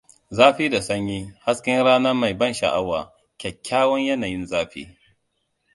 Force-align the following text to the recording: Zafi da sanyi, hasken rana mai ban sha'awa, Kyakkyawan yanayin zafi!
Zafi 0.31 0.69
da 0.69 0.81
sanyi, 0.81 1.33
hasken 1.39 1.83
rana 1.85 2.13
mai 2.13 2.33
ban 2.33 2.53
sha'awa, 2.53 3.11
Kyakkyawan 3.39 4.01
yanayin 4.05 4.45
zafi! 4.45 4.89